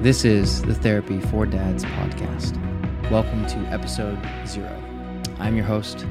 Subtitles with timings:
[0.00, 2.54] This is the Therapy for Dads podcast.
[3.10, 4.16] Welcome to episode
[4.46, 4.72] zero.
[5.40, 6.06] I'm your host.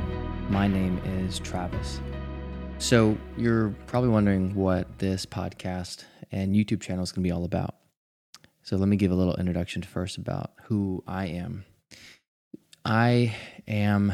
[0.49, 2.01] My name is Travis.
[2.79, 7.45] So, you're probably wondering what this podcast and YouTube channel is going to be all
[7.45, 7.75] about.
[8.61, 11.63] So, let me give a little introduction first about who I am.
[12.83, 13.35] I
[13.69, 14.11] am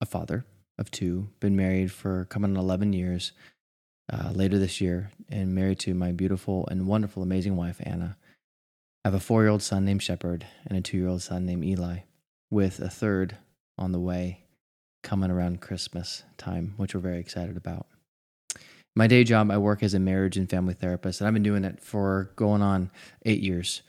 [0.00, 0.46] a father
[0.78, 3.32] of two, been married for coming on 11 years
[4.10, 8.16] uh, later this year, and married to my beautiful and wonderful, amazing wife, Anna.
[9.04, 11.44] I have a four year old son named Shepard and a two year old son
[11.44, 12.00] named Eli,
[12.50, 13.36] with a third
[13.76, 14.44] on the way
[15.02, 17.86] coming around Christmas time, which we're very excited about.
[18.94, 21.64] My day job, I work as a marriage and family therapist, and I've been doing
[21.64, 22.90] it for going on
[23.24, 23.82] eight years,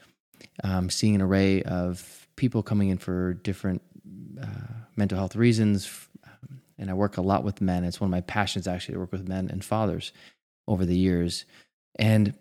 [0.64, 3.82] um, seeing an array of people coming in for different
[4.42, 4.46] uh,
[4.96, 6.08] mental health reasons.
[6.24, 7.84] Um, and I work a lot with men.
[7.84, 10.10] It's one of my passions, actually, to work with men and fathers
[10.66, 11.44] over the years.
[11.96, 12.34] And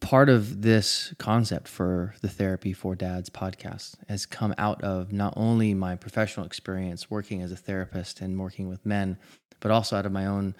[0.00, 5.32] part of this concept for the Therapy for Dads podcast has come out of not
[5.36, 9.18] only my professional experience working as a therapist and working with men,
[9.60, 10.54] but also out of my own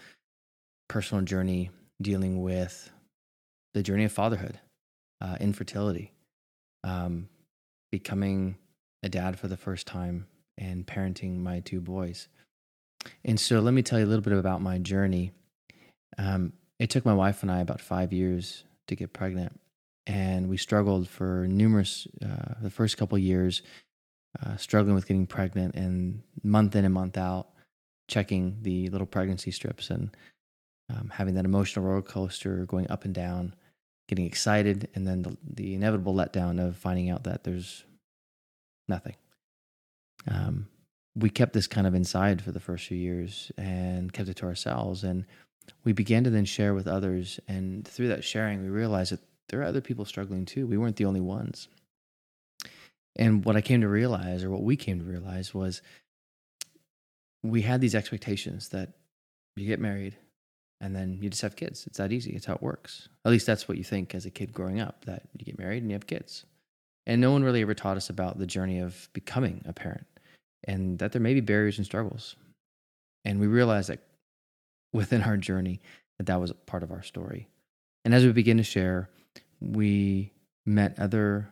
[0.89, 2.91] personal journey dealing with
[3.75, 4.59] the journey of fatherhood,
[5.21, 6.13] uh, infertility,
[6.83, 7.29] um,
[7.93, 8.57] becoming
[9.03, 12.29] a dad for the first time, and parenting my two boys.
[13.25, 15.33] And so, let me tell you a little bit about my journey.
[16.17, 19.59] Um, it took my wife and I about five years to get pregnant.
[20.07, 23.63] And we struggled for numerous, uh, the first couple years,
[24.43, 27.49] uh, struggling with getting pregnant and month in and month out,
[28.09, 30.17] checking the little pregnancy strips and
[30.91, 33.55] um, having that emotional roller coaster going up and down,
[34.09, 37.85] getting excited, and then the, the inevitable letdown of finding out that there's
[38.89, 39.17] nothing.
[40.27, 40.69] Um,
[41.15, 44.47] we kept this kind of inside for the first few years and kept it to
[44.47, 45.05] ourselves.
[45.05, 45.27] And
[45.85, 47.41] we began to then share with others.
[47.49, 50.67] And through that sharing, we realized that there are other people struggling too.
[50.67, 51.69] We weren't the only ones.
[53.17, 55.83] And what I came to realize, or what we came to realize, was
[57.43, 58.91] we had these expectations that
[59.57, 60.17] you get married
[60.81, 61.87] and then you just have kids.
[61.87, 62.33] It's that easy.
[62.33, 63.09] It's how it works.
[63.25, 65.83] At least that's what you think as a kid growing up that you get married
[65.83, 66.45] and you have kids.
[67.07, 70.07] And no one really ever taught us about the journey of becoming a parent
[70.65, 72.37] and that there may be barriers and struggles.
[73.25, 74.01] And we realized that
[74.93, 75.81] within our journey
[76.19, 77.49] that that was part of our story.
[78.05, 79.11] And as we begin to share,
[79.61, 80.33] we
[80.67, 81.49] met other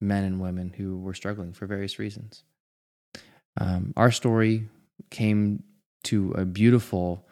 [0.00, 2.44] men and women who were struggling for various reasons.
[3.58, 4.68] Um, our story
[5.10, 5.62] came
[6.04, 7.26] to a beautiful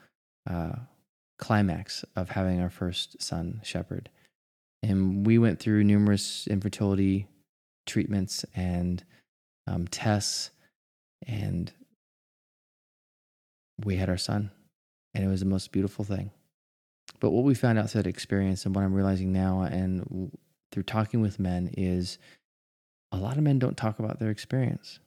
[0.48, 0.72] uh,
[1.38, 4.10] climax of having our first son, Shepard.
[4.82, 7.26] And we went through numerous infertility
[7.86, 9.02] treatments and
[9.66, 10.50] um, tests,
[11.26, 11.72] and
[13.84, 14.50] we had our son
[15.14, 16.30] and it was the most beautiful thing.
[17.20, 20.30] But what we found out through that experience, and what I'm realizing now, and
[20.70, 22.19] through talking with men, is
[23.10, 25.00] a lot of men don't talk about their experience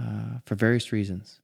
[0.00, 1.40] uh, for various reasons.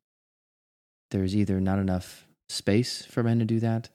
[1.10, 3.88] There's either not enough space for men to do that,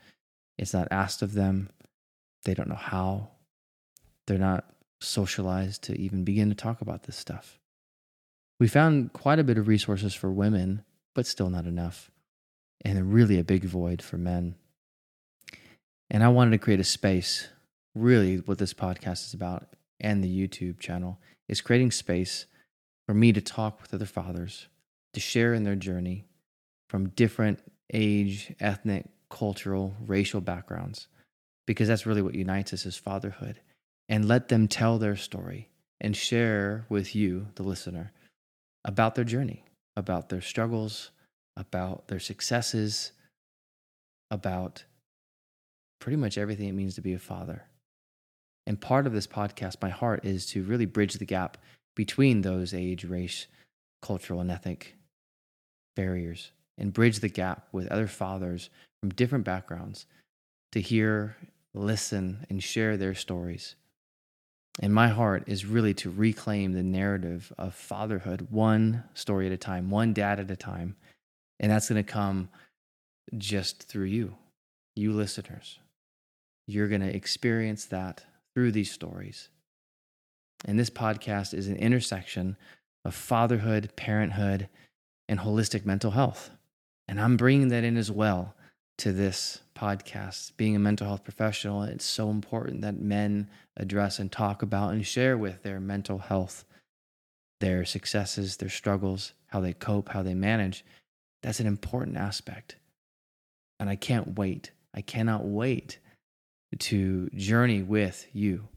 [0.58, 1.70] it's not asked of them,
[2.44, 3.30] they don't know how,
[4.28, 4.66] they're not
[5.00, 7.60] socialized to even begin to talk about this stuff.
[8.60, 10.84] We found quite a bit of resources for women,
[11.16, 12.12] but still not enough
[12.84, 14.56] and really a big void for men.
[16.10, 17.48] And I wanted to create a space,
[17.96, 19.68] really, what this podcast is about
[20.00, 22.46] and the YouTube channel is creating space
[23.08, 24.68] for me to talk with other fathers,
[25.14, 26.26] to share in their journey
[26.90, 27.60] from different
[27.94, 31.08] age, ethnic, cultural, racial backgrounds,
[31.66, 33.60] because that's really what unites us as fatherhood.
[34.10, 35.70] And let them tell their story
[36.02, 38.12] and share with you, the listener,
[38.84, 39.64] about their journey,
[39.96, 41.12] about their struggles,
[41.58, 43.12] about their successes,
[44.30, 44.84] about
[46.00, 47.64] pretty much everything it means to be a father.
[48.66, 51.58] And part of this podcast, my heart is to really bridge the gap
[51.96, 53.48] between those age, race,
[54.02, 54.96] cultural, and ethnic
[55.96, 58.70] barriers and bridge the gap with other fathers
[59.02, 60.06] from different backgrounds
[60.72, 61.36] to hear,
[61.74, 63.76] listen, and share their stories.
[64.82, 69.58] And my heart is really to reclaim the narrative of fatherhood one story at a
[69.58, 70.96] time, one dad at a time,
[71.62, 72.50] and that's going to come
[73.38, 74.36] just through you,
[74.96, 75.80] you listeners.
[76.68, 79.50] You're going to experience that through these stories.
[80.66, 82.58] And this podcast is an intersection
[83.06, 84.68] of fatherhood, parenthood,
[85.30, 86.50] and holistic mental health.
[87.08, 88.56] And I'm bringing that in as well
[88.98, 90.58] to this podcast.
[90.58, 95.06] Being a mental health professional, it's so important that men address and talk about and
[95.06, 96.66] share with their mental health,
[97.60, 100.84] their successes, their struggles, how they cope, how they manage.
[101.44, 102.76] That's an important aspect.
[103.80, 104.72] And I can't wait.
[104.94, 106.00] I cannot wait
[106.78, 108.68] to journey with you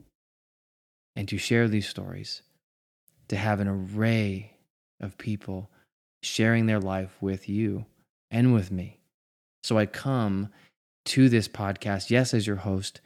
[1.16, 2.42] and to share these stories,
[3.28, 4.56] to have an array
[5.00, 5.70] of people
[6.22, 7.86] sharing their life with you
[8.30, 8.98] and with me.
[9.62, 10.50] So I come
[11.06, 13.00] to this podcast, yes, as your host,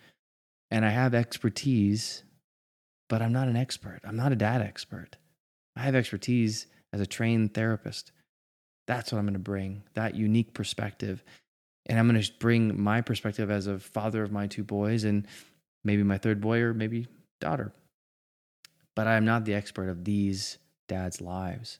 [0.70, 2.22] and I have expertise,
[3.08, 4.00] but I'm not an expert.
[4.04, 5.16] I'm not a dad expert.
[5.76, 8.12] I have expertise as a trained therapist.
[8.88, 11.23] That's what I'm going to bring, that unique perspective.
[11.87, 15.26] And I'm going to bring my perspective as a father of my two boys and
[15.85, 17.06] maybe my third boy or maybe
[17.38, 17.70] daughter.
[18.96, 20.56] But I'm not the expert of these
[20.88, 21.79] dads' lives.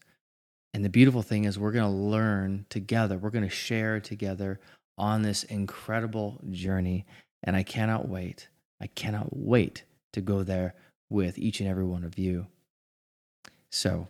[0.75, 3.17] And the beautiful thing is, we're going to learn together.
[3.17, 4.61] We're going to share together
[4.99, 7.07] on this incredible journey.
[7.43, 8.49] And I cannot wait.
[8.83, 10.75] I cannot wait to go there
[11.09, 12.49] with each and every one of you.
[13.73, 14.09] So,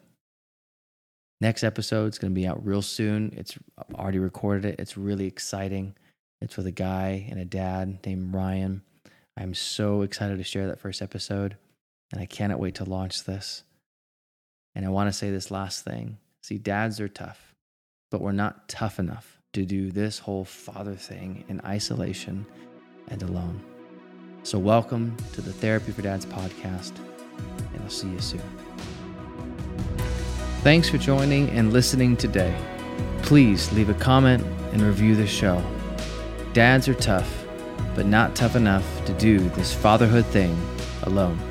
[1.41, 3.33] next episode is going to be out real soon.
[3.37, 4.81] It's I've already recorded it.
[4.81, 5.95] It's really exciting.
[6.41, 8.83] It's with a guy and a dad named Ryan.
[9.37, 11.57] I'm so excited to share that first episode,
[12.13, 13.63] and I cannot wait to launch this.
[14.75, 17.55] And I want to say this last thing See, dads are tough,
[18.11, 22.47] but we're not tough enough to do this whole father thing in isolation
[23.09, 23.61] and alone.
[24.45, 26.93] So, welcome to the Therapy for Dads podcast,
[27.37, 28.68] and I'll see you soon.
[30.63, 32.53] Thanks for joining and listening today.
[33.23, 35.63] Please leave a comment and review the show.
[36.53, 37.45] Dads are tough,
[37.95, 40.61] but not tough enough to do this fatherhood thing
[41.05, 41.48] alone.